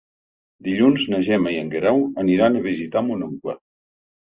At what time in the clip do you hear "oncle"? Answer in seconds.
3.31-3.59